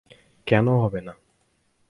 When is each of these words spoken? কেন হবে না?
কেন 0.47 0.67
হবে 0.75 0.99
না? 1.01 1.13